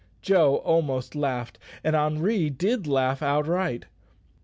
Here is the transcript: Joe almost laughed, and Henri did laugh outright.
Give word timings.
Joe 0.23 0.55
almost 0.55 1.13
laughed, 1.13 1.59
and 1.83 1.95
Henri 1.95 2.49
did 2.49 2.87
laugh 2.87 3.21
outright. 3.21 3.85